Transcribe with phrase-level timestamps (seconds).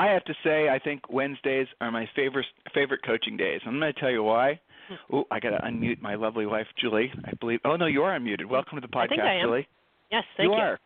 [0.00, 3.60] I have to say, I think Wednesdays are my favorite favorite coaching days.
[3.66, 4.58] I'm going to tell you why.
[5.12, 7.12] Oh, I got to unmute my lovely wife, Julie.
[7.24, 7.60] I believe.
[7.64, 8.46] Oh no, you are unmuted.
[8.46, 9.46] Welcome to the podcast, I think I am.
[9.46, 9.68] Julie.
[10.10, 10.56] Yes, thank you.
[10.56, 10.60] you.
[10.60, 10.80] are.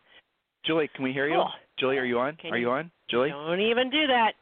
[0.63, 1.37] Julie, can we hear you?
[1.37, 1.47] Oh.
[1.79, 2.35] Julie, are you on?
[2.35, 2.91] Can are you- you on?
[3.09, 3.29] Julie.
[3.29, 4.33] Don't even do that.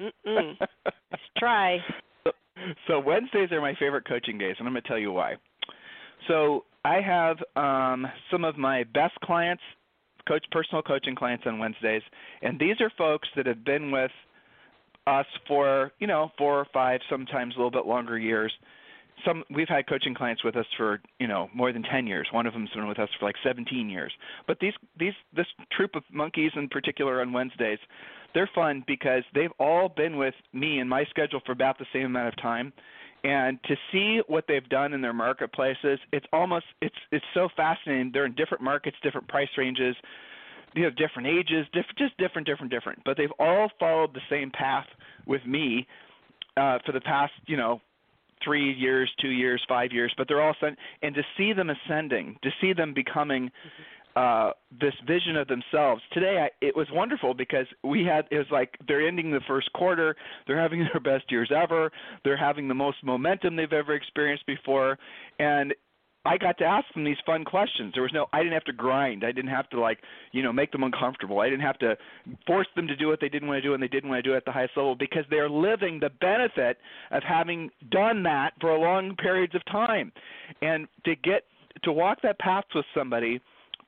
[0.00, 0.54] Mm-mm.
[1.10, 1.76] Let's try.
[2.86, 5.34] so Wednesdays are my favorite coaching days, and I'm going to tell you why.
[6.26, 9.62] So I have um, some of my best clients,
[10.26, 12.02] coach personal coaching clients on Wednesdays,
[12.42, 14.10] and these are folks that have been with
[15.06, 18.52] us for you know four or five, sometimes a little bit longer years.
[19.24, 22.28] Some we've had coaching clients with us for you know more than 10 years.
[22.32, 24.12] One of them's been with us for like 17 years.
[24.46, 27.78] But these these this troop of monkeys in particular on Wednesdays,
[28.34, 32.06] they're fun because they've all been with me and my schedule for about the same
[32.06, 32.72] amount of time
[33.24, 38.10] and to see what they've done in their marketplaces it's almost it's it's so fascinating.
[38.12, 39.96] They're in different markets different price ranges
[40.74, 43.00] you know different ages diff- just different different different.
[43.04, 44.86] But they've all followed the same path
[45.26, 45.86] with me
[46.56, 47.80] uh for the past you know
[48.44, 50.12] three years two years five years.
[50.16, 53.50] But they're all sent and to see them ascending to see them becoming
[54.16, 58.46] uh this vision of themselves today I, it was wonderful because we had it was
[58.50, 61.90] like they're ending the first quarter they're having their best years ever
[62.24, 64.98] they're having the most momentum they've ever experienced before
[65.38, 65.74] and
[66.24, 67.92] I got to ask them these fun questions.
[67.94, 69.24] There was no I didn't have to grind.
[69.24, 69.98] I didn't have to like,
[70.30, 71.40] you know, make them uncomfortable.
[71.40, 71.96] I didn't have to
[72.46, 74.28] force them to do what they didn't want to do and they didn't want to
[74.28, 76.78] do it at the highest level because they're living the benefit
[77.10, 80.12] of having done that for long periods of time.
[80.60, 81.42] And to get
[81.82, 83.40] to walk that path with somebody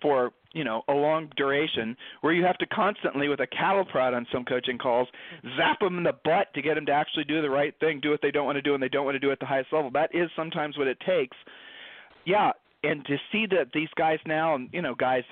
[0.04, 4.12] for you know a long duration where you have to constantly with a cattle prod
[4.12, 5.08] on some coaching calls
[5.56, 8.10] zap them in the butt to get them to actually do the right thing do
[8.10, 9.72] what they don't want to do and they don't want to do at the highest
[9.72, 9.90] level.
[9.90, 11.36] That is sometimes what it takes.
[12.26, 12.52] Yeah
[12.84, 15.24] and to see that these guys now and you know guys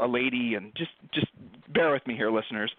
[0.00, 1.26] a lady and just just
[1.74, 2.72] bear with me here listeners.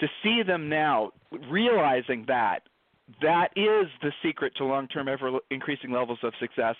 [0.00, 1.12] To see them now
[1.48, 2.60] realizing that
[3.22, 6.74] that is the secret to long-term ever increasing levels of success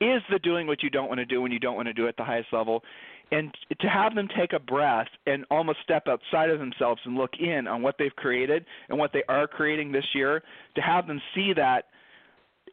[0.00, 2.06] is the doing what you don't want to do when you don't want to do
[2.06, 2.82] at the highest level
[3.30, 7.32] and to have them take a breath and almost step outside of themselves and look
[7.40, 10.42] in on what they've created and what they are creating this year
[10.74, 11.86] to have them see that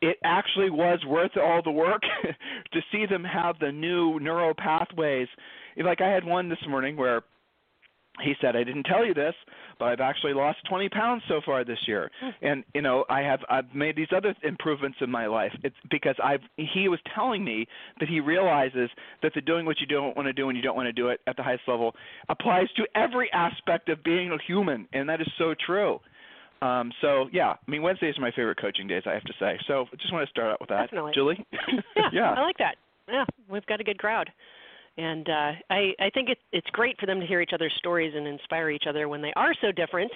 [0.02, 2.02] it actually was worth all the work
[2.74, 5.28] to see them have the new neural pathways.
[5.78, 7.24] Like i had one this morning where
[8.22, 9.36] he said i didn't tell you this
[9.82, 12.10] i've actually lost 20 pounds so far this year
[12.42, 16.16] and you know i have i've made these other improvements in my life it's because
[16.24, 17.68] i've he was telling me
[18.00, 18.90] that he realizes
[19.22, 21.10] that the doing what you don't want to do and you don't want to do
[21.10, 21.94] it at the highest level
[22.30, 26.00] applies to every aspect of being a human and that is so true
[26.62, 29.58] um, so yeah, I mean Wednesdays are my favorite coaching days, I have to say.
[29.68, 30.88] So I just want to start out with that.
[30.88, 31.12] Definitely.
[31.16, 31.46] Julie?
[31.96, 32.32] yeah, yeah.
[32.32, 32.76] I like that.
[33.08, 34.30] Yeah, we've got a good crowd,
[35.00, 38.14] and uh, I I think it's it's great for them to hear each other's stories
[38.16, 40.12] and inspire each other when they are so different.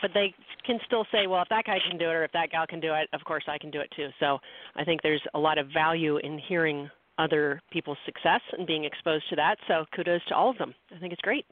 [0.00, 0.32] But they
[0.64, 2.80] can still say, well, if that guy can do it or if that gal can
[2.80, 4.08] do it, of course I can do it too.
[4.20, 4.38] So
[4.76, 9.24] I think there's a lot of value in hearing other people's success and being exposed
[9.30, 9.56] to that.
[9.68, 10.74] So kudos to all of them.
[10.94, 11.44] I think it's great.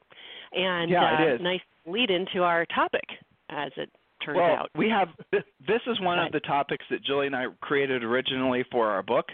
[0.53, 3.05] And Yeah, uh, it nice lead into our topic,
[3.51, 3.91] as it
[4.25, 4.71] turns well, out.
[4.75, 8.65] we have this, this is one of the topics that Julie and I created originally
[8.71, 9.27] for our book,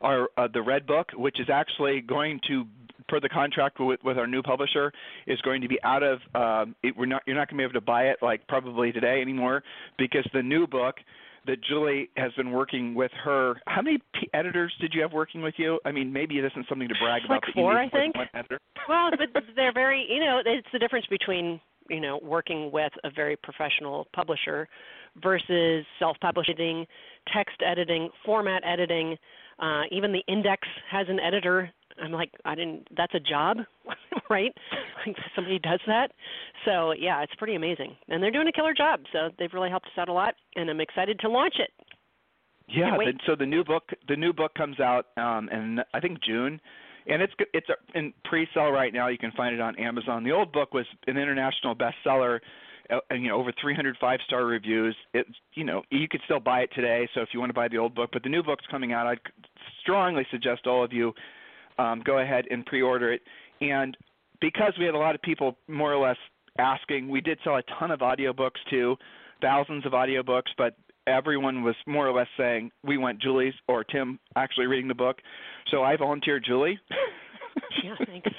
[0.00, 2.64] our uh, the Red Book, which is actually going to
[3.08, 4.92] per the contract with with our new publisher
[5.26, 7.64] is going to be out of um it, we're not you're not going to be
[7.64, 9.62] able to buy it like probably today anymore
[9.96, 10.96] because the new book
[11.46, 13.54] that Julie has been working with her.
[13.66, 15.78] How many p- editors did you have working with you?
[15.84, 17.42] I mean, maybe it isn't something to brag Like about.
[17.46, 18.60] that four, I need more than think.
[18.88, 23.10] Well, but they're very, you know, it's the difference between, you know, working with a
[23.10, 24.68] very professional publisher
[25.22, 26.86] versus self-publishing,
[27.32, 29.16] text editing, format editing.
[29.58, 31.70] Uh, even the index has an editor.
[32.02, 32.88] I'm like, I didn't.
[32.96, 33.58] That's a job,
[34.30, 34.52] right?
[35.06, 36.12] Like somebody does that.
[36.64, 39.00] So yeah, it's pretty amazing, and they're doing a killer job.
[39.12, 41.70] So they've really helped us out a lot, and I'm excited to launch it.
[42.68, 46.18] Yeah, the, so the new book the new book comes out um in I think
[46.22, 46.60] June
[47.08, 49.08] and it's it's in pre-sale right now.
[49.08, 50.24] You can find it on Amazon.
[50.24, 52.40] The old book was an international bestseller
[53.10, 54.96] you know over 300 five-star reviews.
[55.14, 57.68] It's you know, you could still buy it today so if you want to buy
[57.68, 59.06] the old book, but the new book's coming out.
[59.06, 59.20] I'd
[59.80, 61.12] strongly suggest all of you
[61.78, 63.22] um go ahead and pre-order it.
[63.60, 63.96] And
[64.40, 66.18] because we had a lot of people more or less
[66.58, 68.96] asking, we did sell a ton of audiobooks too,
[69.40, 74.18] thousands of audiobooks, but everyone was more or less saying we want Julie's or Tim
[74.36, 75.18] actually reading the book.
[75.70, 76.78] So I volunteered Julie.
[77.84, 78.30] yeah, thanks.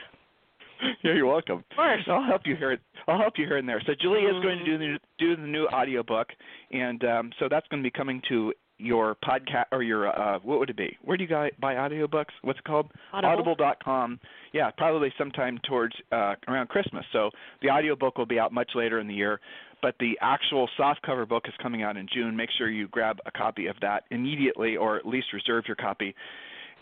[1.04, 1.64] Yeah, you're welcome.
[1.72, 2.02] Of course.
[2.08, 2.78] I'll help you here.
[3.08, 3.82] I'll help you here and there.
[3.86, 4.38] So Julie mm-hmm.
[4.38, 6.28] is going to do the do the new audiobook
[6.72, 10.60] and um so that's going to be coming to your podcast or your uh what
[10.60, 10.98] would it be?
[11.04, 12.34] Where do you guys buy audiobooks?
[12.42, 12.92] What's it called?
[13.14, 13.54] Audible.
[13.54, 14.20] Audible.com.
[14.54, 17.06] Yeah, probably sometime towards uh around Christmas.
[17.14, 17.30] So
[17.62, 19.40] the audiobook will be out much later in the year,
[19.82, 22.36] but the actual softcover book is coming out in June.
[22.36, 26.14] Make sure you grab a copy of that immediately or at least reserve your copy.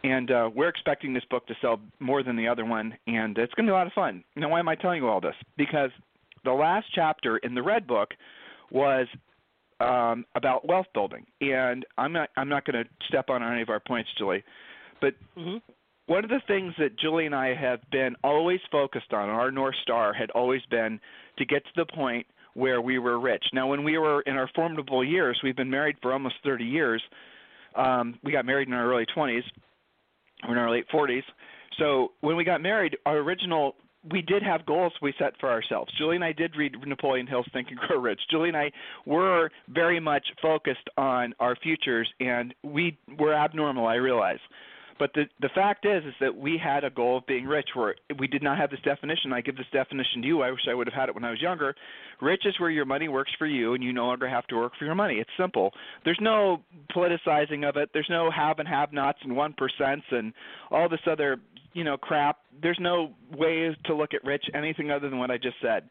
[0.04, 3.54] And uh, we're expecting this book to sell more than the other one, and it's
[3.56, 4.24] going to be a lot of fun.
[4.36, 5.36] Now, why am I telling you all this?
[5.58, 5.90] Because
[6.44, 8.10] the last chapter in the Red Book
[8.72, 9.08] was
[9.80, 13.70] um, about wealth building, and I'm not I'm not going to step on any of
[13.70, 14.44] our points, Julie,
[15.02, 15.58] but mm-hmm.
[16.06, 19.76] one of the things that Julie and I have been always focused on, our north
[19.82, 21.00] star had always been
[21.38, 23.44] to get to the point where we were rich.
[23.52, 27.04] Now, when we were in our formidable years, we've been married for almost 30 years.
[27.76, 29.44] Um, we got married in our early 20s,
[30.44, 31.24] or in our late 40s.
[31.78, 33.76] So when we got married, our original
[34.12, 35.92] we did have goals we set for ourselves.
[35.98, 38.22] Julie and I did read Napoleon Hill's Think and Grow Rich.
[38.30, 38.72] Julie and I
[39.06, 43.88] were very much focused on our futures, and we were abnormal.
[43.88, 44.40] I realize,
[44.98, 47.70] but the the fact is, is that we had a goal of being rich.
[47.74, 49.34] Where we did not have this definition.
[49.34, 50.42] I give this definition to you.
[50.42, 51.76] I wish I would have had it when I was younger.
[52.22, 54.74] Rich is where your money works for you, and you no longer have to work
[54.78, 55.16] for your money.
[55.16, 55.72] It's simple.
[56.04, 56.62] There's no
[56.96, 57.90] politicizing of it.
[57.94, 60.34] There's no have and have-nots and one percents and
[60.72, 61.40] all this other
[61.76, 65.38] you know crap there's no way to look at rich anything other than what i
[65.38, 65.84] just said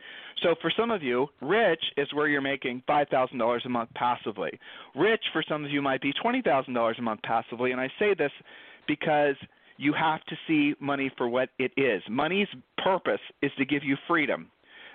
[0.43, 3.91] so for some of you rich is where you're making five thousand dollars a month
[3.95, 4.59] passively
[4.97, 7.89] rich for some of you might be twenty thousand dollars a month passively and i
[7.99, 8.33] say this
[8.86, 9.36] because
[9.76, 12.02] you have to see money for what it is.
[12.08, 12.48] Money's
[12.78, 14.50] purpose is to give you freedom.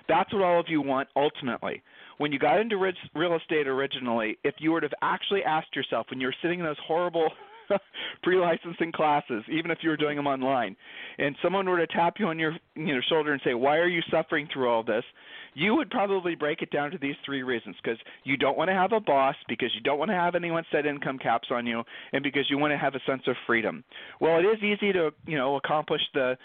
[0.08, 1.82] That's what all of you want ultimately.
[2.18, 2.76] When you got into
[3.14, 6.66] real estate originally if you would have actually asked yourself when you were sitting in
[6.66, 7.28] those horrible
[8.22, 10.76] pre-licensing classes, even if you were doing them online,
[11.18, 13.88] and someone were to tap you on your you know shoulder and say, "Why are
[13.88, 15.04] you suffering through all this?"
[15.54, 18.74] You would probably break it down to these three reasons: because you don't want to
[18.74, 21.82] have a boss, because you don't want to have anyone set income caps on you,
[22.12, 23.84] and because you want to have a sense of freedom.
[24.20, 26.36] Well, it is easy to you know accomplish the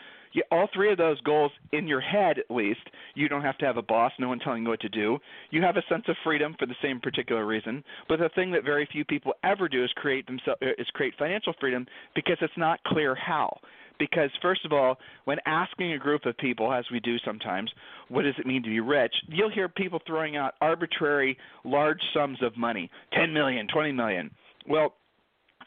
[0.52, 2.82] all three of those goals in your head at least.
[3.14, 5.18] You don't have to have a boss no one telling you what to do.
[5.52, 7.84] You have a sense of freedom for the same particular reason.
[8.10, 11.14] But the thing that very few people ever do is create themselves uh, is create
[11.18, 11.86] financial freedom
[12.16, 13.58] because it's not clear how.
[13.98, 17.72] Because first of all when asking a group of people as we do sometimes
[18.10, 22.38] what does it mean to be rich you'll hear people throwing out arbitrary large sums
[22.44, 24.32] of money 10 million 20 million.
[24.68, 24.96] Well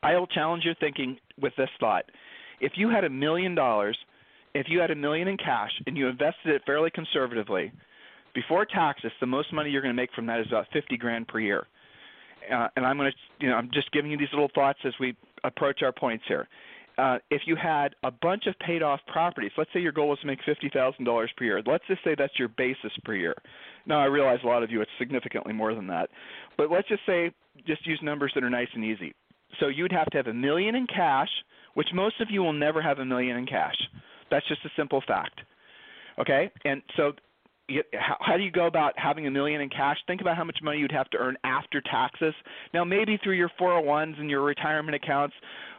[0.03, 2.05] i'll challenge your thinking with this thought.
[2.61, 3.97] If you had a million dollars
[4.55, 7.73] if you had a million in cash and you invested it fairly conservatively,
[8.35, 11.29] before taxes, the most money you're going to make from that is about 50 grand
[11.29, 11.67] per year.
[12.53, 14.93] Uh, and I'm going to, you know, I'm just giving you these little thoughts as
[15.01, 16.49] we approach our points here.
[16.97, 20.19] Uh, if you had a bunch of paid off properties, let's say your goal was
[20.21, 21.63] to make $50,000 per year.
[21.65, 23.35] Let's just say that's your basis per year.
[23.87, 26.11] Now, I realize a lot of you it's significantly more than that.
[26.57, 27.31] But let's just say,
[27.67, 29.15] just use numbers that are nice and easy.
[29.61, 31.29] So you'd have to have a million in cash,
[31.75, 33.77] which most of you will never have a million in cash.
[34.31, 35.41] That's just a simple fact.
[36.19, 36.51] Okay?
[36.65, 37.13] And so
[37.93, 39.99] how do you go about having a million in cash?
[40.07, 42.35] Think about how much money you'd have to earn after taxes.
[42.73, 45.35] Now, maybe through your 401s and your retirement accounts,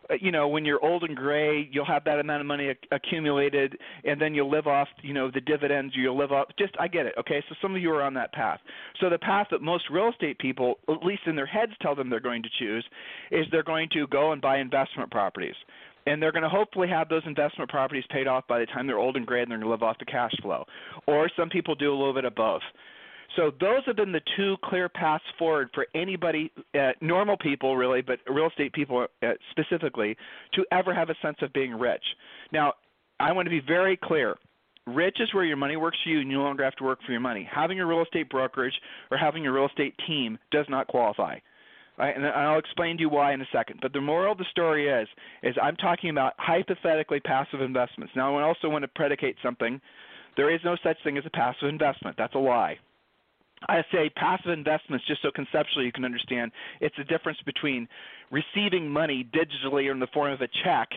[0.09, 3.77] uh, you know, when you're old and gray, you'll have that amount of money accumulated,
[4.03, 5.93] and then you'll live off, you know, the dividends.
[5.95, 6.47] You'll live off.
[6.59, 7.13] Just, I get it.
[7.19, 8.59] Okay, so some of you are on that path.
[9.01, 12.09] So the path that most real estate people, at least in their heads, tell them
[12.09, 12.85] they're going to choose,
[13.31, 15.55] is they're going to go and buy investment properties
[16.09, 18.97] and they're going to hopefully have those investment properties paid off by the time they're
[18.97, 20.65] old and gray and they're going to live off the cash flow.
[21.05, 22.63] Or some people do a little bit of both.
[23.35, 28.01] So those have been the two clear paths forward for anybody, uh, normal people really,
[28.01, 30.17] but real estate people uh, specifically,
[30.55, 32.03] to ever have a sense of being rich.
[32.51, 32.73] Now,
[33.19, 34.35] I want to be very clear.
[34.87, 36.99] Rich is where your money works for you and you no longer have to work
[37.05, 37.47] for your money.
[37.53, 38.73] Having a real estate brokerage
[39.11, 41.37] or having a real estate team does not qualify.
[41.99, 43.79] Right, and I'll explain to you why in a second.
[43.81, 45.07] But the moral of the story is,
[45.43, 48.13] is I'm talking about hypothetically passive investments.
[48.15, 49.81] Now, I also want to predicate something.
[50.37, 52.15] There is no such thing as a passive investment.
[52.17, 52.77] That's a lie.
[53.67, 56.53] I say passive investments just so conceptually you can understand.
[56.79, 57.85] It's the difference between
[58.31, 60.87] receiving money digitally or in the form of a check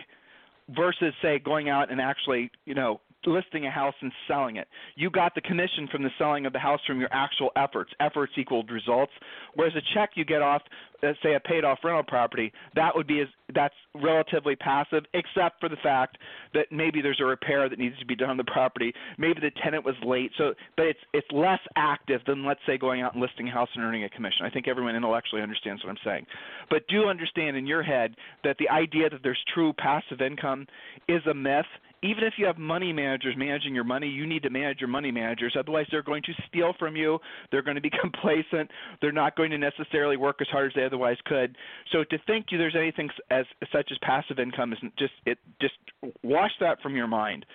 [0.69, 4.67] versus say going out and actually, you know, listing a house and selling it.
[4.95, 7.91] You got the commission from the selling of the house from your actual efforts.
[7.99, 9.11] Efforts equaled results.
[9.55, 10.61] Whereas a check you get off,
[11.01, 15.59] let's say a paid off rental property, that would be as that's relatively passive, except
[15.59, 16.17] for the fact
[16.53, 18.93] that maybe there's a repair that needs to be done on the property.
[19.17, 20.31] Maybe the tenant was late.
[20.37, 23.69] So, but it's it's less active than let's say going out and listing a house
[23.75, 24.45] and earning a commission.
[24.45, 26.25] I think everyone intellectually understands what I'm saying.
[26.69, 30.67] But do understand in your head that the idea that there's true passive income
[31.07, 31.65] is a myth
[32.03, 35.11] even if you have money managers managing your money, you need to manage your money
[35.11, 35.55] managers.
[35.57, 37.17] Otherwise, they're going to steal from you.
[37.51, 38.69] They're going to be complacent.
[39.01, 41.55] They're not going to necessarily work as hard as they otherwise could.
[41.91, 45.75] So to think you there's anything as such as passive income is just it just
[46.23, 47.45] wash that from your mind.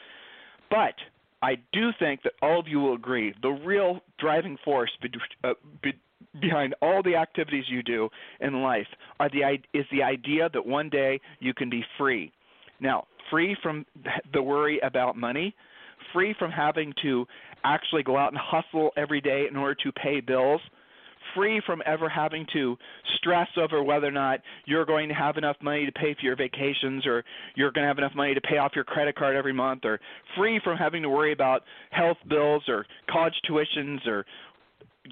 [0.71, 0.95] But
[1.43, 5.11] I do think that all of you will agree the real driving force be,
[5.45, 5.93] uh, be,
[6.41, 8.09] behind all the activities you do
[8.41, 8.87] in life
[9.21, 12.33] are the is the idea that one day you can be free.
[12.81, 13.87] Now, free from
[14.33, 15.55] the worry about money,
[16.13, 17.27] free from having to
[17.65, 20.61] actually go out and hustle every day in order to pay bills,
[21.35, 22.77] free from ever having to
[23.17, 26.37] stress over whether or not you're going to have enough money to pay for your
[26.37, 29.53] vacations or you're going to have enough money to pay off your credit card every
[29.53, 30.01] month or
[30.37, 34.25] free from having to worry about health bills or college tuitions or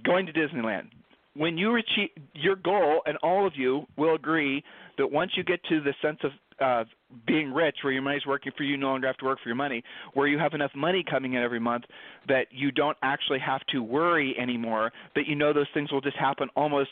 [0.05, 0.89] going to Disneyland.
[1.35, 4.65] When you achieve your goal, and all of you will agree
[4.97, 6.85] that once you get to the sense of uh,
[7.27, 9.57] being rich, where your money's working for you, no longer have to work for your
[9.57, 9.83] money,
[10.15, 11.85] where you have enough money coming in every month
[12.29, 16.17] that you don't actually have to worry anymore, that you know those things will just
[16.17, 16.91] happen almost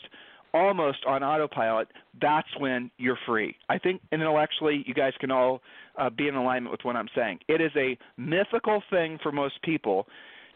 [0.53, 1.89] almost on autopilot,
[2.21, 3.57] that's when you're free.
[3.67, 5.61] I think intellectually you guys can all
[5.97, 7.39] uh, be in alignment with what I'm saying.
[7.49, 10.07] It is a mythical thing for most people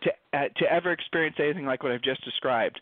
[0.03, 2.79] to uh, to ever experience anything like what I've just described,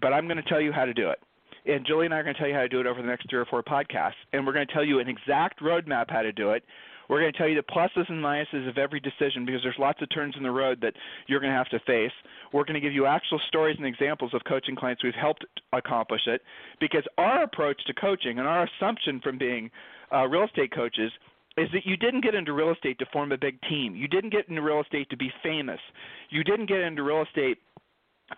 [0.00, 1.18] but I'm going to tell you how to do it.
[1.66, 3.08] And Julie and I are going to tell you how to do it over the
[3.08, 4.14] next three or four podcasts.
[4.32, 6.62] And we're going to tell you an exact roadmap how to do it.
[7.08, 10.02] We're going to tell you the pluses and minuses of every decision because there's lots
[10.02, 10.94] of turns in the road that
[11.26, 12.12] you're going to have to face.
[12.52, 16.22] We're going to give you actual stories and examples of coaching clients who've helped accomplish
[16.26, 16.42] it
[16.80, 19.70] because our approach to coaching and our assumption from being
[20.12, 21.12] uh, real estate coaches
[21.56, 23.96] is that you didn't get into real estate to form a big team.
[23.96, 25.80] You didn't get into real estate to be famous.
[26.28, 27.58] You didn't get into real estate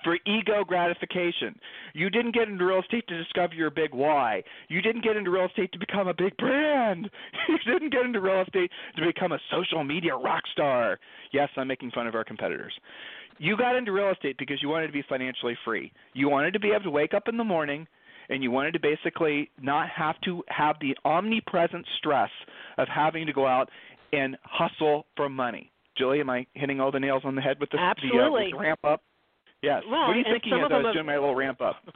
[0.04, 1.58] for ego gratification.
[1.94, 4.42] You didn't get into real estate to discover your big why.
[4.68, 7.10] You didn't get into real estate to become a big brand.
[7.48, 10.98] You didn't get into real estate to become a social media rock star.
[11.32, 12.72] Yes, I'm making fun of our competitors.
[13.38, 15.92] You got into real estate because you wanted to be financially free.
[16.12, 17.86] You wanted to be able to wake up in the morning
[18.28, 22.30] and you wanted to basically not have to have the omnipresent stress
[22.76, 23.70] of having to go out
[24.12, 25.70] and hustle for money.
[25.96, 28.50] Julie, am I hitting all the nails on the head with the, Absolutely.
[28.52, 29.02] the, uh, ramp up?
[29.62, 29.82] Yes.
[29.90, 31.76] Well, what are you thinking as I was doing my little ramp up?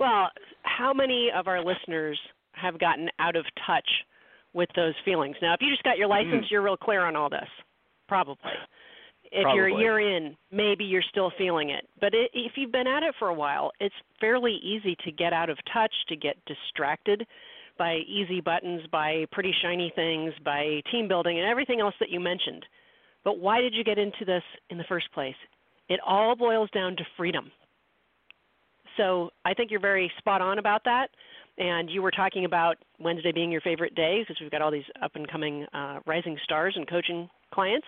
[0.00, 0.30] Well,
[0.62, 2.18] how many of our listeners
[2.52, 3.86] have gotten out of touch
[4.54, 5.36] with those feelings?
[5.42, 6.50] Now, if you just got your license, mm.
[6.50, 7.48] you're real clear on all this.
[8.08, 8.50] Probably.
[9.30, 9.56] If Probably.
[9.56, 11.86] you're a year in, maybe you're still feeling it.
[12.00, 15.34] But it, if you've been at it for a while, it's fairly easy to get
[15.34, 17.26] out of touch, to get distracted
[17.78, 22.20] by easy buttons, by pretty shiny things, by team building, and everything else that you
[22.20, 22.64] mentioned.
[23.22, 25.36] But why did you get into this in the first place?
[25.90, 27.50] It all boils down to freedom.
[28.96, 31.08] So I think you're very spot on about that.
[31.58, 34.84] And you were talking about Wednesday being your favorite day because we've got all these
[35.02, 37.86] up and coming uh, rising stars and coaching clients.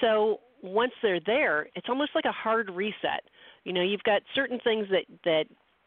[0.00, 3.22] So once they're there, it's almost like a hard reset.
[3.64, 5.44] You know, you've got certain things that that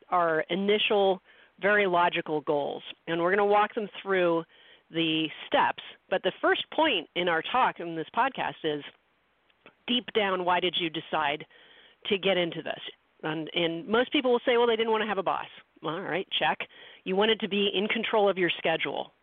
[0.09, 1.21] are initial,
[1.61, 4.43] very logical goals, and we're going to walk them through
[4.91, 5.83] the steps.
[6.09, 8.83] But the first point in our talk in this podcast is
[9.87, 11.45] deep down, why did you decide
[12.07, 12.79] to get into this?
[13.23, 15.47] And, and most people will say, well, they didn't want to have a boss.
[15.83, 16.57] All right, check.
[17.03, 19.13] You wanted to be in control of your schedule.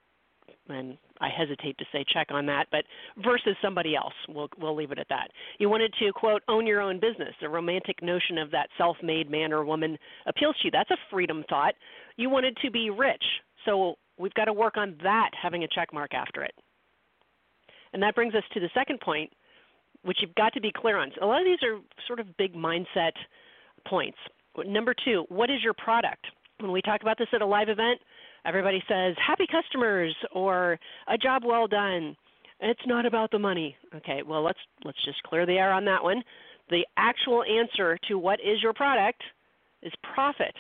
[0.68, 2.85] And I hesitate to say check on that, but
[3.23, 5.28] versus somebody else, we'll we'll leave it at that.
[5.59, 7.35] You wanted to quote own your own business.
[7.40, 10.71] The romantic notion of that self-made man or woman appeals to you.
[10.71, 11.75] That's a freedom thought.
[12.16, 13.23] You wanted to be rich,
[13.66, 16.54] so we've got to work on that, having a check mark after it.
[17.92, 19.30] And that brings us to the second point,
[20.05, 21.11] which you've got to be clear on.
[21.21, 23.13] A lot of these are sort of big mindset
[23.87, 24.19] points.
[24.65, 26.25] Number two, what is your product?
[26.61, 27.99] When we talk about this at a live event,
[28.45, 32.17] everybody says happy customers or a job well done.
[32.61, 33.77] It's not about the money.
[33.97, 36.23] Okay, well let's let's just clear the air on that one.
[36.71, 39.23] The actual answer to what is your product
[39.83, 40.55] is profit.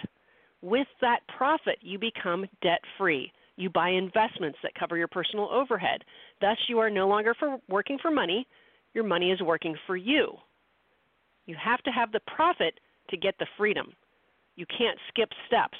[0.60, 3.30] With that profit, you become debt free.
[3.56, 6.02] You buy investments that cover your personal overhead.
[6.40, 8.46] Thus, you are no longer for working for money
[8.94, 10.34] your money is working for you.
[11.46, 13.92] You have to have the profit to get the freedom.
[14.56, 15.76] You can't skip steps.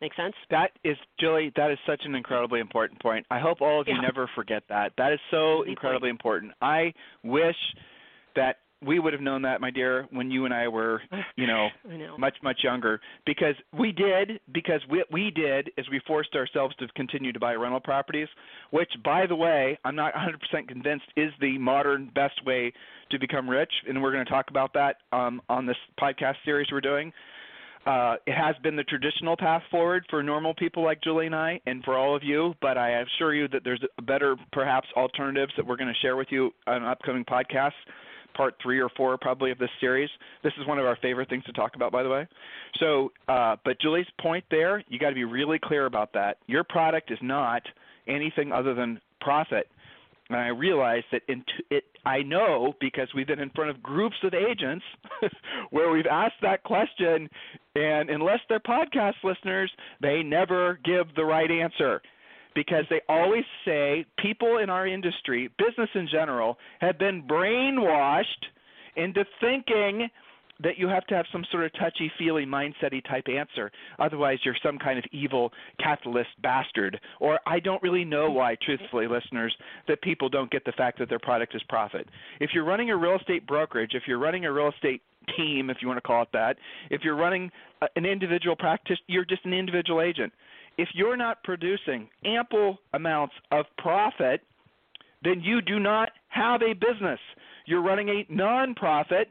[0.00, 0.34] Make sense?
[0.50, 3.24] That is, Julie, that is such an incredibly important point.
[3.30, 4.00] I hope all of you Yeah.
[4.00, 4.96] never forget that.
[4.96, 6.52] That is so incredibly important.
[6.60, 7.56] I wish
[8.34, 11.02] that we would have known that, my dear, when you and I were,
[11.36, 12.16] you know, know.
[12.18, 16.88] much much younger because we did because we we did is we forced ourselves to
[16.88, 18.28] continue to buy rental properties
[18.70, 22.72] which by the way I'm not 100% convinced is the modern best way
[23.10, 26.68] to become rich and we're going to talk about that um, on this podcast series
[26.72, 27.12] we're doing
[27.84, 31.60] uh, it has been the traditional path forward for normal people like Julie and I,
[31.66, 32.54] and for all of you.
[32.60, 36.28] But I assure you that there's better, perhaps, alternatives that we're going to share with
[36.30, 37.72] you on upcoming podcasts,
[38.34, 40.10] part three or four probably of this series.
[40.42, 42.26] This is one of our favorite things to talk about, by the way.
[42.78, 46.38] So, uh, but Julie's point there, you got to be really clear about that.
[46.46, 47.62] Your product is not
[48.08, 49.68] anything other than profit.
[50.28, 53.82] And I realize that in t- it, I know because we've been in front of
[53.82, 54.84] groups of agents
[55.70, 57.28] where we've asked that question,
[57.74, 59.70] and unless they're podcast listeners,
[60.00, 62.00] they never give the right answer
[62.54, 68.24] because they always say people in our industry, business in general, have been brainwashed
[68.96, 70.08] into thinking
[70.62, 73.70] that you have to have some sort of touchy feely mindsety type answer.
[73.98, 77.00] Otherwise you're some kind of evil capitalist bastard.
[77.20, 79.54] Or i don't really know why truthfully listeners
[79.88, 82.08] that people don't get the fact that their product is profit.
[82.40, 85.02] If you're running a real estate brokerage if you're running a real estate
[85.36, 86.56] team if you want to call it that
[86.90, 90.32] if you're running a- an individual practice you're just an individual agent
[90.78, 94.40] if you're not producing ample amounts of profit
[95.24, 97.20] then you do not have a business
[97.66, 99.28] you're running a non-profit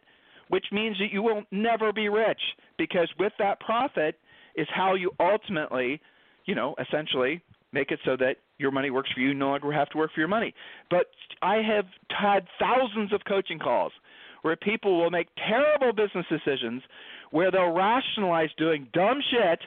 [0.52, 2.42] which means that you will never be rich
[2.78, 4.16] because with that profit
[4.56, 6.02] is how you ultimately,
[6.46, 9.72] you know, essentially make it so that your money works for you, you no longer
[9.72, 10.54] have to work for your money.
[10.90, 11.06] But
[11.42, 13.94] I have had thousands of coaching calls
[14.42, 16.84] where people will make terrible business decisions
[17.32, 19.60] where they'll rationalize doing dumb shit,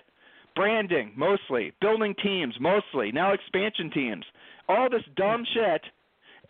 [0.55, 4.25] branding mostly, building teams mostly, now expansion teams,
[4.69, 5.83] all this dumb shit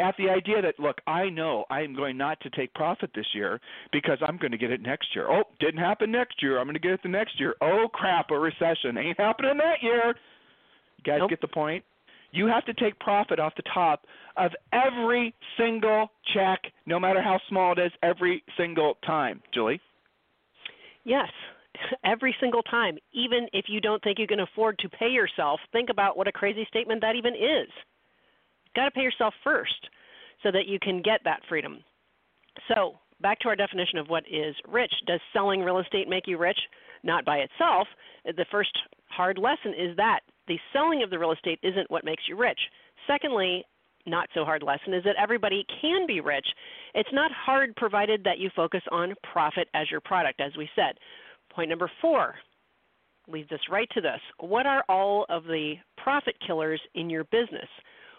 [0.00, 3.26] at the idea that look, I know I am going not to take profit this
[3.34, 3.61] year
[3.92, 5.28] because I'm going to get it next year.
[5.30, 6.58] Oh, didn't happen next year.
[6.58, 7.54] I'm going to get it the next year.
[7.61, 10.14] Oh crap, a recession ain't happening that year.
[10.98, 11.31] You guys Nope.
[11.31, 11.85] get the point?
[12.33, 17.38] You have to take profit off the top of every single check, no matter how
[17.48, 19.40] small it is, every single time.
[19.52, 19.81] Julie?
[21.05, 21.29] Yes,
[22.04, 22.96] every single time.
[23.12, 26.32] Even if you don't think you can afford to pay yourself, think about what a
[26.32, 27.68] crazy statement that even is.
[28.64, 29.88] You've got to pay yourself first
[30.42, 31.78] so that you can get that freedom.
[32.68, 34.92] So, back to our definition of what is rich.
[35.06, 36.58] Does selling real estate make you rich?
[37.02, 37.87] Not by itself.
[38.24, 38.76] The first
[39.08, 42.58] hard lesson is that the selling of the real estate isn't what makes you rich.
[43.06, 43.64] Secondly,
[44.06, 46.46] not so hard lesson is that everybody can be rich.
[46.94, 50.98] It's not hard provided that you focus on profit as your product, as we said.
[51.55, 52.35] Point number four
[53.29, 54.21] leads us right to this.
[54.38, 57.69] What are all of the profit killers in your business?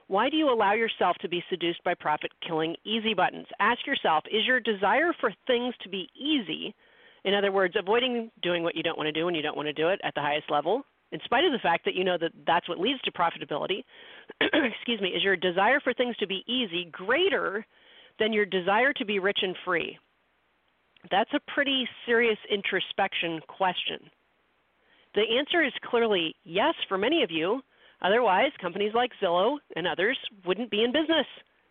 [0.08, 3.48] Why do you allow yourself to be seduced by profit killing easy buttons?
[3.60, 6.74] Ask yourself is your desire for things to be easy,
[7.24, 9.67] in other words, avoiding doing what you don't want to do when you don't want
[9.67, 12.17] to do it at the highest level, in spite of the fact that you know
[12.19, 13.84] that that's what leads to profitability,
[14.41, 17.65] excuse me, is your desire for things to be easy greater
[18.19, 19.98] than your desire to be rich and free?
[21.11, 23.99] That's a pretty serious introspection question.
[25.13, 27.61] The answer is clearly yes for many of you.
[28.01, 31.25] Otherwise, companies like Zillow and others wouldn't be in business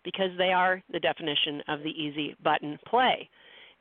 [0.04, 3.28] because they are the definition of the easy button play.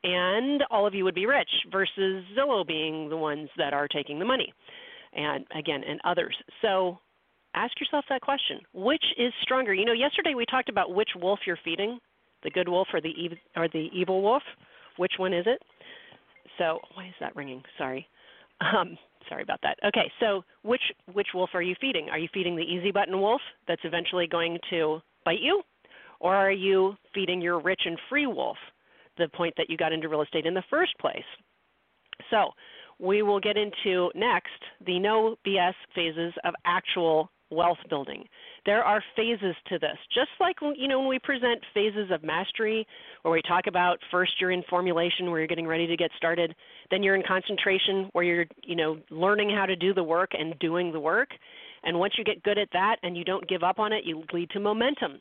[0.02, 4.18] And all of you would be rich versus Zillow being the ones that are taking
[4.18, 4.52] the money.
[5.14, 6.36] And again, and others.
[6.60, 6.98] So
[7.54, 8.60] ask yourself that question.
[8.74, 9.72] Which is stronger?
[9.72, 11.98] You know, yesterday we talked about which wolf you're feeding,
[12.42, 14.42] the good wolf or the ev- or the evil wolf.
[14.96, 15.62] Which one is it?
[16.58, 17.62] So, why is that ringing?
[17.78, 18.06] Sorry.
[18.60, 18.96] Um,
[19.28, 19.76] sorry about that.
[19.84, 22.08] Okay, so which which wolf are you feeding?
[22.10, 25.62] Are you feeding the easy button wolf that's eventually going to bite you,
[26.20, 28.56] or are you feeding your rich and free wolf,
[29.18, 31.24] the point that you got into real estate in the first place?
[32.30, 32.50] So,
[33.00, 38.24] we will get into next the no BS phases of actual wealth building.
[38.66, 39.96] There are phases to this.
[40.14, 42.86] Just like you know when we present phases of mastery
[43.22, 46.54] where we talk about first you're in formulation where you're getting ready to get started,
[46.90, 50.58] then you're in concentration where you're you know learning how to do the work and
[50.60, 51.28] doing the work.
[51.82, 54.24] And once you get good at that and you don't give up on it, you
[54.32, 55.20] lead to momentum.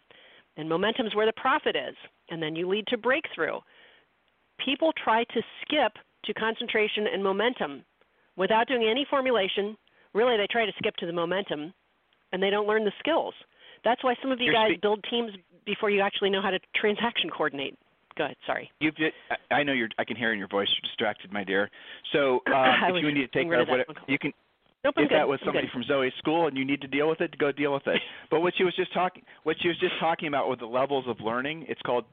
[0.56, 1.96] And momentum is where the profit is.
[2.30, 3.60] And then you lead to breakthrough.
[4.64, 7.84] People try to skip to concentration and momentum
[8.38, 9.76] without doing any formulation.
[10.14, 11.74] Really, they try to skip to the momentum
[12.34, 13.34] and they don't learn the skills.
[13.86, 15.32] That's why some of you You're guys spe- build teams
[15.66, 17.78] before you actually know how to transaction coordinate.
[18.18, 18.70] Go ahead, sorry.
[18.80, 18.96] You've
[19.32, 21.70] I- I know you're I can hear in your voice you're distracted, my dear.
[22.12, 24.34] So um, if you need to take care of what you can
[24.84, 27.38] Nope, if that was somebody from Zoe's school and you need to deal with it,
[27.38, 28.02] go deal with it.
[28.30, 31.06] but what she was just talking, what she was just talking about with the levels
[31.08, 32.04] of learning, it's called,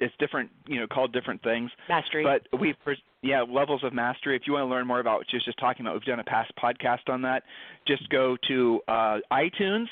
[0.00, 1.70] it's different, you know, called different things.
[1.88, 2.24] Mastery.
[2.24, 2.74] But we've,
[3.22, 4.36] yeah, levels of mastery.
[4.36, 6.20] If you want to learn more about what she was just talking about, we've done
[6.20, 7.42] a past podcast on that.
[7.86, 9.86] Just go to uh, iTunes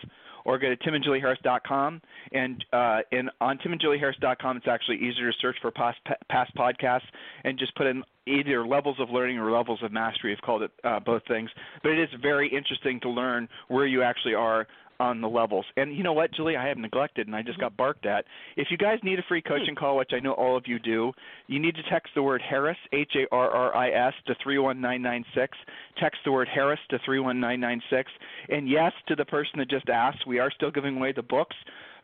[0.44, 2.00] or go to timandjulieharris.com.
[2.32, 5.98] And uh, and on timandjulieharris.com, it's actually easier to search for past
[6.30, 7.06] past podcasts
[7.44, 10.32] and just put in either levels of learning or levels of mastery.
[10.32, 11.50] I've called it uh, both things.
[11.82, 14.66] But it is very interesting to learn where you actually are
[15.00, 15.64] on the levels.
[15.76, 18.24] And you know what, Julie, I have neglected and I just got barked at.
[18.56, 21.12] If you guys need a free coaching call, which I know all of you do,
[21.46, 25.56] you need to text the word Harris, H A R R I S, to 31996.
[26.00, 28.10] Text the word Harris to 31996.
[28.48, 31.56] And yes, to the person that just asked, we are still giving away the books.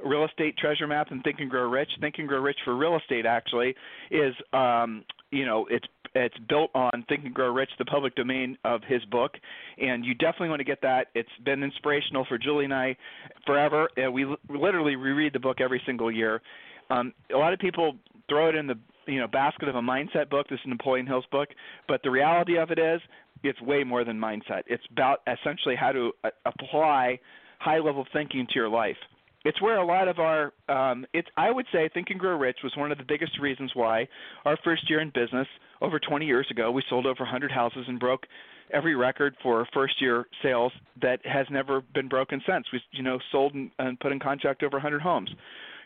[0.05, 1.91] Real Estate Treasure Map and Think and Grow Rich.
[2.01, 3.75] Think and Grow Rich for real estate actually
[4.11, 8.59] is um, you know, it's it's built on Think and Grow Rich, the public domain
[8.65, 9.33] of his book,
[9.79, 11.07] and you definitely want to get that.
[11.15, 12.97] It's been inspirational for Julie and I
[13.47, 13.89] forever.
[13.97, 16.43] And we literally reread the book every single year.
[16.91, 17.95] Um, a lot of people
[18.29, 18.75] throw it in the
[19.07, 20.49] you know basket of a mindset book.
[20.49, 21.49] This is Napoleon Hill's book,
[21.87, 23.01] but the reality of it is,
[23.43, 24.63] it's way more than mindset.
[24.67, 27.21] It's about essentially how to uh, apply
[27.61, 28.97] high level thinking to your life
[29.45, 32.59] it's where a lot of our um, it's I would say Think and Grow Rich
[32.63, 34.09] was one of the biggest reasons why
[34.45, 35.47] our first year in business
[35.81, 38.27] over 20 years ago we sold over 100 houses and broke
[38.73, 40.73] every record for first year sales
[41.03, 42.67] that has never been broken since.
[42.73, 45.31] We you know sold and, and put in contract over 100 homes.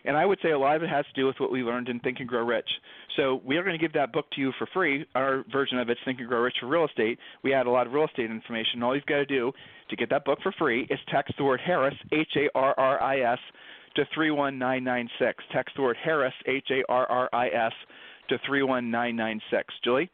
[0.04, 1.88] And I would say a lot of it has to do with what we learned
[1.88, 2.68] in Think and Grow Rich.
[3.16, 5.06] So we are going to give that book to you for free.
[5.14, 7.18] Our version of it's Think and Grow Rich for Real Estate.
[7.42, 8.82] We add a lot of real estate information.
[8.82, 9.52] All you've got to do
[9.88, 13.02] to get that book for free is text the word Harris, H A R R
[13.02, 13.38] I S,
[13.96, 15.44] to 31996.
[15.52, 17.72] Text the word Harris, H A R R I S,
[18.28, 19.74] to 31996.
[19.82, 20.10] Julie?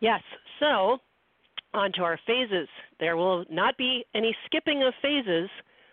[0.00, 0.20] Yes.
[0.60, 0.98] So,
[1.74, 2.68] on to our phases.
[2.98, 5.50] There will not be any skipping of phases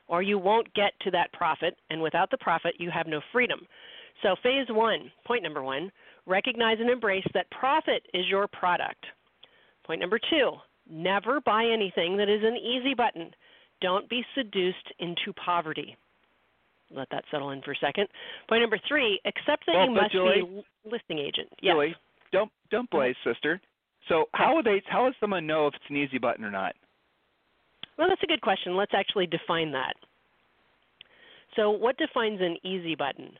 [0.07, 3.61] or you won't get to that profit, and without the profit, you have no freedom.
[4.21, 5.91] So, phase one, point number one,
[6.25, 9.05] recognize and embrace that profit is your product.
[9.85, 10.51] Point number two,
[10.89, 13.31] never buy anything that is an easy button.
[13.81, 15.97] Don't be seduced into poverty.
[16.91, 18.07] Let that settle in for a second.
[18.47, 21.49] Point number three, accept that well, you must Julie, be a listing agent.
[21.61, 21.73] Yes.
[21.73, 21.95] Julie,
[22.31, 22.97] don't don't uh-huh.
[22.97, 23.59] blaze, sister.
[24.09, 26.75] So how would they how would someone know if it's an easy button or not?
[27.97, 28.75] Well, that's a good question.
[28.75, 29.93] Let's actually define that.
[31.55, 33.31] So, what defines an easy button?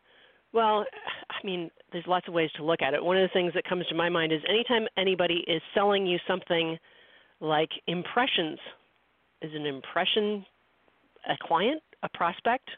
[0.54, 0.86] Well,
[1.32, 3.04] I mean, there's lots of ways to look at it.
[3.04, 6.20] One of the things that comes to my mind is anytime anybody is selling you
[6.28, 6.78] something
[7.40, 8.60] like impressions,
[9.42, 10.46] is an impression
[11.30, 12.70] a client, a prospect,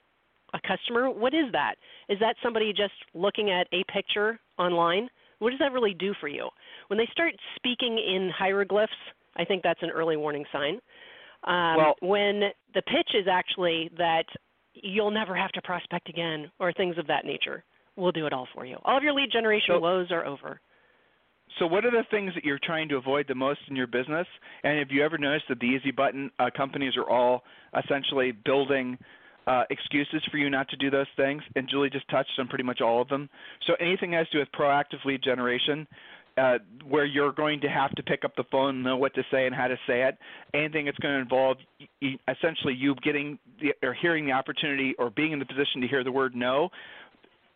[0.54, 1.10] a customer?
[1.10, 1.76] What is that?
[2.10, 5.10] Is that somebody just looking at a picture online?
[5.40, 6.50] What does that really do for you?
[6.88, 8.94] When they start speaking in hieroglyphs,
[9.36, 10.80] I think that's an early warning sign.
[11.46, 12.42] Um, well, when
[12.74, 14.26] the pitch is actually that
[14.74, 17.64] you'll never have to prospect again or things of that nature,
[17.96, 18.78] we'll do it all for you.
[18.84, 20.60] All of your lead generation so, woes are over.
[21.60, 24.28] So, what are the things that you're trying to avoid the most in your business?
[24.64, 27.44] And have you ever noticed that the easy button uh, companies are all
[27.78, 28.98] essentially building
[29.48, 31.44] uh, excuses for you not to do those things?
[31.56, 33.30] And Julie just touched on pretty much all of them.
[33.68, 35.88] So, anything that has to do with proactive lead generation,
[36.38, 39.46] uh, where you're going to have to pick up the phone, know what to say
[39.46, 40.18] and how to say it.
[40.54, 41.58] Anything that's going to involve
[42.28, 46.04] essentially you getting the, or hearing the opportunity or being in the position to hear
[46.04, 46.70] the word no.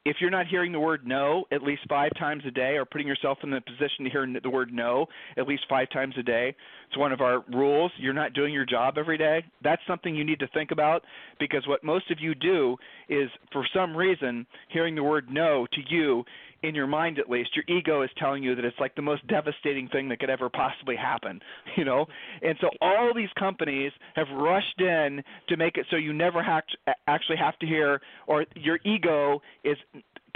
[0.06, 3.06] If you're not hearing the word no at least five times a day, or putting
[3.06, 6.56] yourself in the position to hear the word no at least five times a day,
[6.88, 7.92] it's one of our rules.
[7.98, 9.44] You're not doing your job every day.
[9.62, 11.04] That's something you need to think about
[11.38, 12.78] because what most of you do
[13.10, 16.24] is, for some reason, hearing the word no to you
[16.63, 19.26] in your mind at least, your ego is telling you that it's like the most
[19.28, 21.39] devastating thing that could ever possibly happen,
[21.78, 22.06] you know?
[22.41, 26.63] And so all these companies have rushed in to make it so you never have
[26.67, 29.78] to actually have to hear or your ego is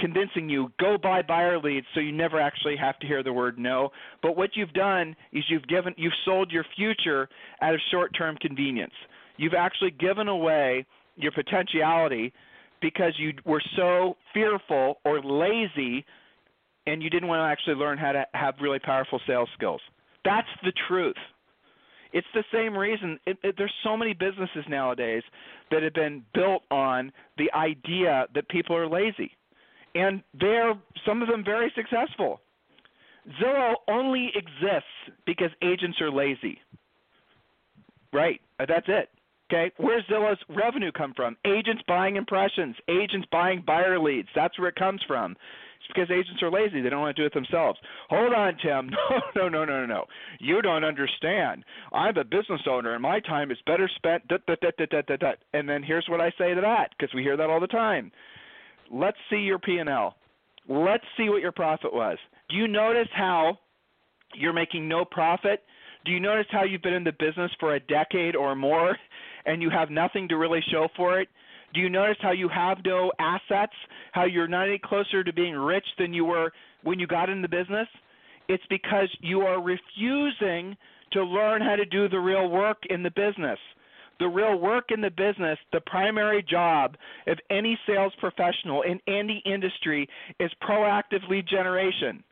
[0.00, 3.58] convincing you go buy buyer leads so you never actually have to hear the word
[3.58, 3.90] no.
[4.22, 7.28] But what you've done is you've given you've sold your future
[7.60, 8.94] out of short-term convenience.
[9.36, 12.32] You've actually given away your potentiality
[12.84, 16.04] because you were so fearful or lazy
[16.86, 19.80] and you didn't want to actually learn how to have really powerful sales skills.
[20.22, 21.16] That's the truth.
[22.12, 25.22] It's the same reason it, it, there's so many businesses nowadays
[25.70, 29.30] that have been built on the idea that people are lazy.
[29.94, 30.74] And they're
[31.06, 32.42] some of them very successful.
[33.42, 36.58] Zillow only exists because agents are lazy.
[38.12, 38.42] Right.
[38.58, 39.08] That's it.
[39.50, 41.36] Okay, where's Zillow's revenue come from?
[41.46, 44.28] Agents buying impressions, agents buying buyer leads.
[44.34, 45.32] That's where it comes from.
[45.32, 46.80] It's because agents are lazy.
[46.80, 47.78] They don't want to do it themselves.
[48.08, 48.90] Hold on, Tim.
[49.36, 50.04] No, no, no, no, no.
[50.40, 51.64] You don't understand.
[51.92, 54.26] I'm a business owner, and my time is better spent.
[54.28, 55.32] Da, da, da, da, da, da, da.
[55.52, 58.10] And then here's what I say to that, because we hear that all the time.
[58.90, 60.14] Let's see your P&L.
[60.68, 62.16] Let's see what your profit was.
[62.48, 63.58] Do you notice how
[64.34, 65.62] you're making no profit?
[66.04, 68.96] Do you notice how you've been in the business for a decade or more
[69.46, 71.28] and you have nothing to really show for it?
[71.72, 73.72] Do you notice how you have no assets?
[74.12, 77.42] How you're not any closer to being rich than you were when you got in
[77.42, 77.88] the business?
[78.48, 80.76] It's because you are refusing
[81.12, 83.58] to learn how to do the real work in the business.
[84.20, 89.42] The real work in the business, the primary job of any sales professional in any
[89.44, 92.22] industry is proactive lead generation.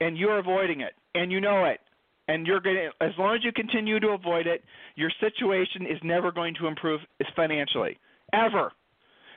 [0.00, 1.80] And you're avoiding it, and you know it
[2.28, 4.62] and you're going to as long as you continue to avoid it
[4.94, 7.00] your situation is never going to improve
[7.34, 7.98] financially
[8.32, 8.70] ever.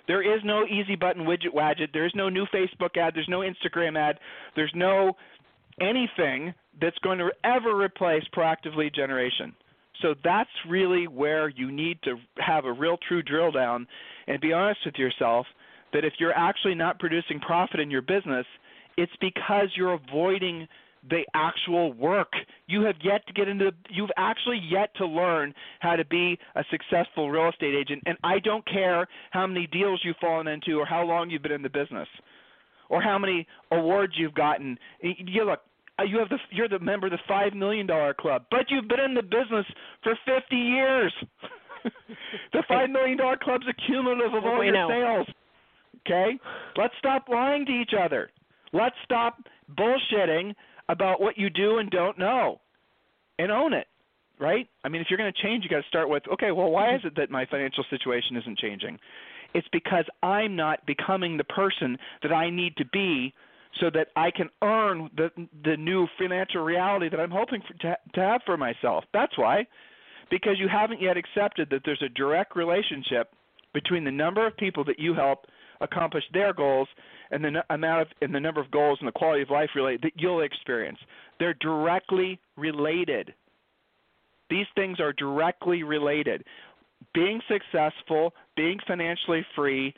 [0.07, 3.13] There is no easy button widget widget there's no new facebook ad.
[3.15, 4.19] There's no instagram ad.
[4.55, 5.13] There's no
[5.79, 9.55] anything that's going to ever replace proactive lead generation.
[10.01, 13.87] So that's really where you need to have a real true drill down
[14.27, 15.45] and be honest with yourself
[15.93, 18.45] that if you're actually not producing profit in your business
[18.97, 20.67] it's because you're avoiding
[21.09, 22.31] the actual work.
[22.67, 26.63] You have yet to get into you've actually yet to learn how to be a
[26.69, 30.85] successful real estate agent and I don't care how many deals you've fallen into or
[30.85, 32.07] how long you've been in the business
[32.89, 34.77] or how many awards you've gotten.
[35.01, 35.61] You look
[35.99, 38.87] uh, you have the you're the member of the 5 million dollar club, but you've
[38.87, 39.65] been in the business
[40.03, 41.13] for 50 years.
[42.53, 44.87] the 5 million dollar club's a cumulative of all your know.
[44.89, 45.27] sales.
[46.05, 46.39] Okay?
[46.77, 48.29] Let's stop lying to each other.
[48.73, 49.37] Let's stop
[49.77, 50.53] bullshitting
[50.89, 52.59] about what you do and don't know
[53.39, 53.87] and own it
[54.41, 54.67] right?
[54.83, 56.95] I mean if you're going to change you got to start with okay well why
[56.95, 58.97] is it that my financial situation isn't changing?
[59.53, 63.33] It's because i'm not becoming the person that i need to be
[63.79, 65.29] so that i can earn the
[65.63, 69.05] the new financial reality that i'm hoping for, to, to have for myself.
[69.13, 69.67] That's why.
[70.29, 73.33] Because you haven't yet accepted that there's a direct relationship
[73.73, 75.45] between the number of people that you help
[75.81, 76.87] accomplish their goals
[77.31, 80.01] and the amount of and the number of goals and the quality of life related
[80.03, 80.99] that you'll experience.
[81.39, 83.33] They're directly related.
[84.49, 86.43] These things are directly related.
[87.13, 89.93] Being successful, being financially free,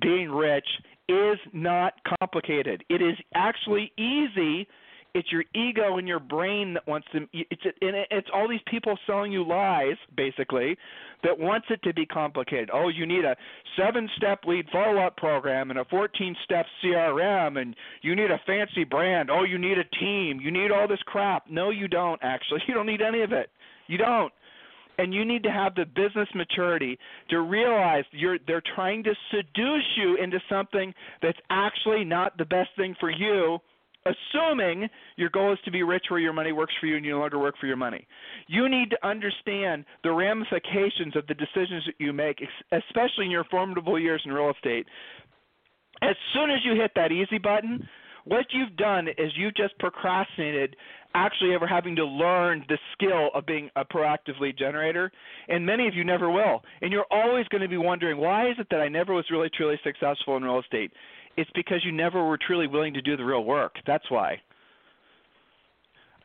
[0.00, 0.66] being rich
[1.08, 2.84] is not complicated.
[2.88, 4.66] It is actually easy
[5.14, 8.98] it's your ego and your brain that wants to it's and it's all these people
[9.06, 10.76] selling you lies basically
[11.22, 12.70] that wants it to be complicated.
[12.72, 13.36] Oh you need a
[13.76, 18.40] seven step lead follow up program and a 14 step crm and you need a
[18.46, 19.30] fancy brand.
[19.30, 20.40] Oh you need a team.
[20.40, 21.50] You need all this crap.
[21.50, 22.60] No you don't actually.
[22.70, 23.50] You don't need any of it.
[23.88, 24.32] You don't.
[24.98, 26.98] And you need to have the business maturity
[27.30, 32.68] to realize you're they're trying to seduce you into something that's actually not the best
[32.76, 33.58] thing for you
[34.06, 37.12] assuming your goal is to be rich where your money works for you and you
[37.12, 38.06] no longer work for your money.
[38.46, 43.44] You need to understand the ramifications of the decisions that you make, especially in your
[43.44, 44.86] formidable years in real estate.
[46.02, 47.86] As soon as you hit that easy button,
[48.24, 50.76] what you've done is you've just procrastinated
[51.14, 55.10] actually ever having to learn the skill of being a proactive lead generator
[55.48, 58.54] and many of you never will and you're always going to be wondering why is
[58.58, 60.92] it that i never was really truly successful in real estate
[61.36, 63.76] it's because you never were truly willing to do the real work.
[63.86, 64.40] That's why.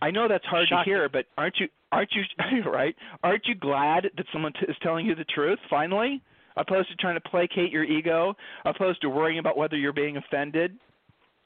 [0.01, 0.91] I know that's hard Shocking.
[0.91, 2.23] to hear, but aren't you aren't you
[2.71, 2.95] right?
[3.23, 6.21] Aren't you glad that someone t- is telling you the truth finally,
[6.57, 10.77] opposed to trying to placate your ego, opposed to worrying about whether you're being offended?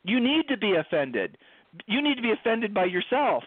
[0.03, 1.37] You need to be offended.
[1.85, 3.43] You need to be offended by yourself.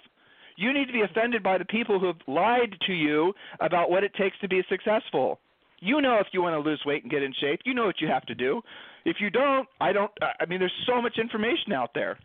[0.57, 4.05] You need to be offended by the people who have lied to you about what
[4.05, 5.41] it takes to be successful.
[5.83, 8.01] You know if you want to lose weight and get in shape, you know what
[8.01, 8.63] you have to do.
[9.05, 10.13] If you don't, I don't.
[10.23, 12.17] Uh, I mean, there's so much information out there.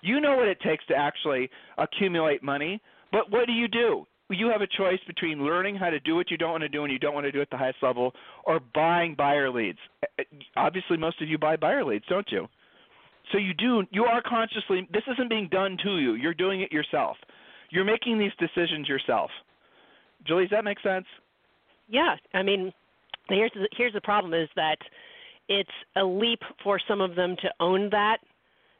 [0.00, 2.82] You know what it takes to actually accumulate money,
[3.12, 4.04] but what do you do?
[4.30, 6.82] You have a choice between learning how to do what you don't want to do
[6.82, 8.12] and you don't want to do at the highest level,
[8.44, 9.78] or buying buyer leads.
[10.02, 10.24] Uh, uh,
[10.56, 12.48] obviously, most of you buy buyer leads, don't you?
[13.30, 13.84] So you do.
[13.92, 14.88] You are consciously.
[14.92, 16.14] This isn't being done to you.
[16.14, 17.16] You're doing it yourself.
[17.70, 19.30] You're making these decisions yourself.
[20.26, 21.06] Julie, does that make sense?
[21.88, 22.72] Yeah, I mean,
[23.36, 24.78] here's the, here's the problem is that
[25.48, 28.18] it's a leap for some of them to own that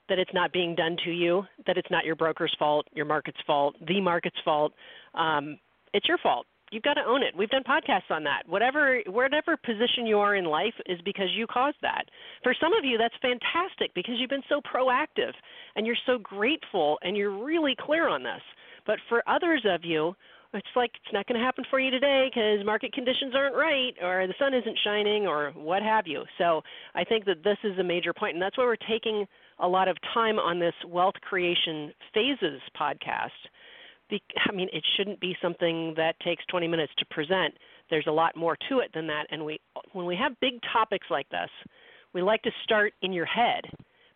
[0.08, 3.38] that it's not being done to you, that it's not your broker's fault, your market's
[3.46, 4.72] fault, the market's fault.
[5.14, 5.58] Um,
[5.92, 6.46] it's your fault.
[6.70, 7.34] You've got to own it.
[7.36, 8.42] We've done podcasts on that.
[8.46, 12.04] Whatever whatever position you are in life is because you caused that.
[12.42, 15.32] For some of you that's fantastic because you've been so proactive
[15.76, 18.42] and you're so grateful and you're really clear on this.
[18.86, 20.14] But for others of you,
[20.54, 23.92] it's like it's not going to happen for you today because market conditions aren't right
[24.02, 26.24] or the sun isn't shining or what have you.
[26.38, 26.62] So
[26.94, 29.26] I think that this is a major point, and that's why we're taking
[29.58, 33.28] a lot of time on this wealth creation phases podcast.
[34.10, 37.54] I mean, it shouldn't be something that takes 20 minutes to present.
[37.90, 39.60] There's a lot more to it than that, and we
[39.92, 41.50] when we have big topics like this,
[42.14, 43.64] we like to start in your head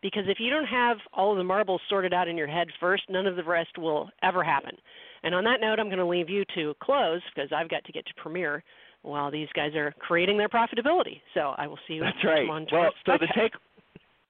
[0.02, 3.04] because if you don't have all of the marbles sorted out in your head first,
[3.08, 4.76] none of the rest will ever happen.
[5.22, 7.92] And on that note, I'm going to leave you to close because I've got to
[7.92, 8.64] get to premiere
[9.02, 11.20] while these guys are creating their profitability.
[11.34, 12.02] So I will see you.
[12.02, 12.46] That's right.
[12.48, 13.52] well, so the take.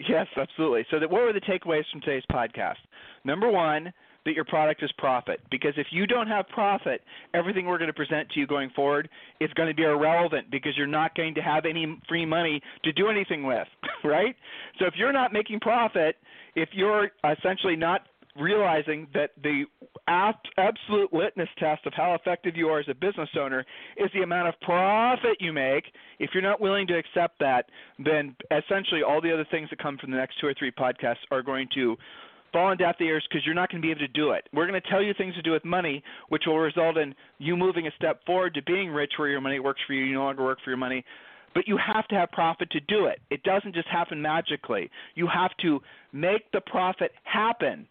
[0.08, 0.84] Yes, absolutely.
[0.90, 2.76] So, what were the takeaways from today's podcast?
[3.24, 3.92] Number one,
[4.24, 5.40] that your product is profit.
[5.50, 7.02] Because if you don't have profit,
[7.34, 9.08] everything we're going to present to you going forward
[9.40, 12.92] is going to be irrelevant because you're not going to have any free money to
[12.92, 13.68] do anything with,
[14.04, 14.36] right?
[14.78, 16.16] So if you're not making profit,
[16.54, 18.02] if you're essentially not
[18.36, 19.64] realizing that the
[20.08, 23.64] absolute litmus test of how effective you are as a business owner
[23.96, 25.84] is the amount of profit you make.
[26.18, 27.66] If you're not willing to accept that,
[27.98, 31.16] then essentially all the other things that come from the next two or three podcasts
[31.30, 31.96] are going to
[32.52, 34.48] fall on the ears because you're not going to be able to do it.
[34.52, 37.56] We're going to tell you things to do with money, which will result in you
[37.56, 40.04] moving a step forward to being rich where your money works for you.
[40.04, 41.04] You no longer work for your money.
[41.54, 43.20] But you have to have profit to do it.
[43.30, 44.90] It doesn't just happen magically.
[45.14, 45.80] You have to
[46.12, 47.86] make the profit happen.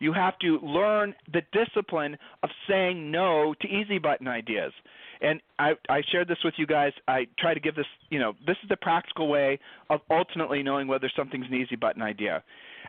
[0.00, 4.72] You have to learn the discipline of saying no to easy button ideas.
[5.20, 6.92] And I, I shared this with you guys.
[7.08, 10.88] I try to give this, you know, this is the practical way of ultimately knowing
[10.88, 12.42] whether something's an easy button idea.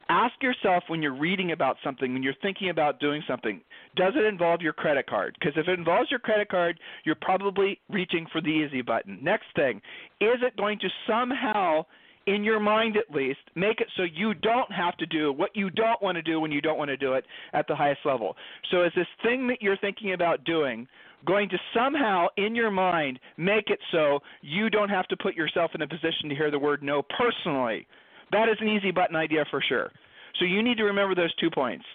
[0.07, 3.61] Ask yourself when you're reading about something, when you're thinking about doing something,
[3.95, 5.35] does it involve your credit card?
[5.39, 9.17] Because if it involves your credit card, you're probably reaching for the easy button.
[9.21, 9.77] Next thing,
[10.21, 11.85] is it going to somehow
[12.27, 15.69] in your mind at least, make it so you don't have to do what you
[15.69, 18.35] don't want to do when you don't want to do it at the highest level.
[18.71, 20.87] So, is this thing that you're thinking about doing
[21.25, 25.71] going to somehow in your mind make it so you don't have to put yourself
[25.75, 27.87] in a position to hear the word no personally?
[28.31, 29.91] That is an easy button idea for sure.
[30.39, 31.85] So you need to remember those two points.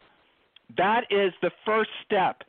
[0.77, 2.43] That is the first step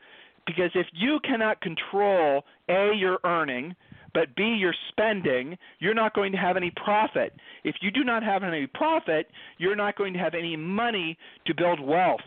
[0.46, 3.76] because if you cannot control A, your earning,
[4.14, 7.34] but B, your spending, you're not going to have any profit.
[7.64, 11.54] If you do not have any profit, you're not going to have any money to
[11.56, 12.20] build wealth.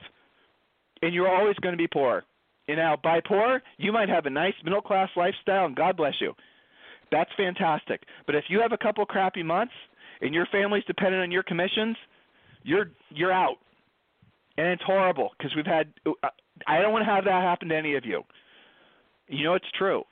[1.02, 2.24] And you're always going to be poor.
[2.66, 6.14] And now, by poor, you might have a nice middle class lifestyle, and God bless
[6.20, 6.32] you.
[7.12, 8.02] That's fantastic.
[8.24, 9.74] But if you have a couple crappy months,
[10.20, 11.96] and your family's dependent on your commissions,
[12.62, 13.56] you're you're out,
[14.56, 15.92] and it's horrible because we've had.
[16.06, 16.28] Uh,
[16.66, 18.22] I don't want to have that happen to any of you.
[19.28, 20.04] You know it's true.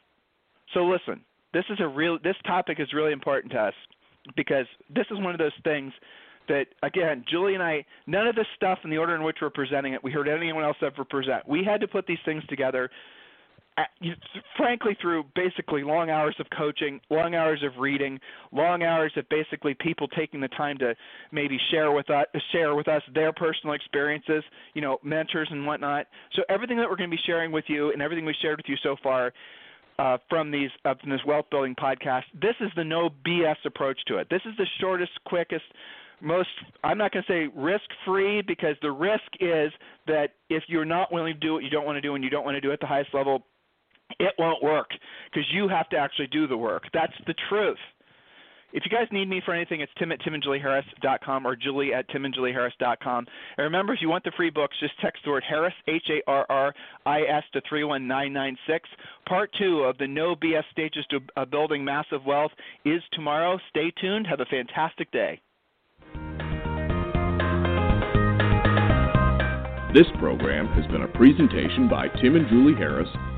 [0.75, 2.19] So listen, this is a real.
[2.23, 3.75] This topic is really important to us
[4.37, 5.93] because this is one of those things
[6.49, 9.51] that again, Julie and I, none of this stuff in the order in which we're
[9.51, 11.47] presenting it, we heard anyone else ever present.
[11.49, 12.91] We had to put these things together
[14.57, 18.19] frankly through basically long hours of coaching long hours of reading
[18.53, 20.95] long hours of basically people taking the time to
[21.31, 24.43] maybe share with us share with us their personal experiences
[24.75, 26.07] you know mentors and whatnot.
[26.35, 28.69] So everything that we're going to be sharing with you and everything we shared with
[28.69, 29.33] you so far
[29.99, 33.99] uh, from these uh, from this wealth building podcast this is the no bs approach
[34.09, 34.29] to it.
[34.31, 35.65] This is the shortest quickest
[36.21, 36.49] most
[36.85, 39.73] I'm not going to say risk free because the risk is
[40.07, 42.31] that if you're not willing to do what you don't want to do and you
[42.31, 43.45] don't want to do it at the highest level
[44.19, 44.91] it won't work
[45.31, 46.85] because you have to actually do the work.
[46.93, 47.79] That's the truth.
[48.73, 53.27] If you guys need me for anything, it's tim at timandjulieharris.com or julie at timandjulieharris.com.
[53.59, 56.31] And remember, if you want the free books, just text the word Harris, H A
[56.31, 58.89] R R I S, to 31996.
[59.29, 62.53] Part two of the No BS Stages to uh, Building Massive Wealth
[62.85, 63.59] is tomorrow.
[63.69, 64.27] Stay tuned.
[64.27, 65.41] Have a fantastic day.
[69.95, 73.11] This program has been a presentation by Tim and Julie Harris,